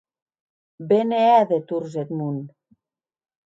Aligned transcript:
Be 0.87 0.99
ne 1.09 1.19
hè 1.27 1.39
de 1.51 1.57
torns 1.67 1.93
eth 2.01 2.13
mon! 2.17 2.37